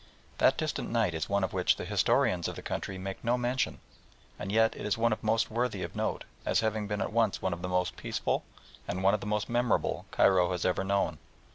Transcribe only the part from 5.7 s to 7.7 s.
of note, as having been at once one of the